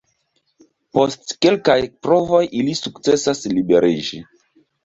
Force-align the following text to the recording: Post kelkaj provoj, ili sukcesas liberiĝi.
Post 0.97 1.35
kelkaj 1.47 1.77
provoj, 2.07 2.41
ili 2.63 2.73
sukcesas 2.81 3.45
liberiĝi. 3.59 4.25